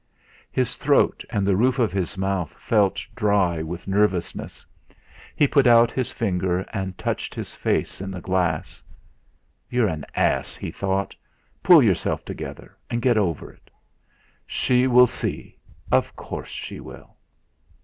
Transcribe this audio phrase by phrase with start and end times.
[0.51, 4.65] His throat and the roof of his mouth felt dry with nervousness;
[5.35, 8.81] he put out his finger and touched his face in the glass.
[9.71, 11.13] '.ou're an ass!' he thought.
[11.61, 13.59] 'Pull yourself together, and get it over.
[14.47, 15.55] She will see;
[15.91, 17.15] of course she will!'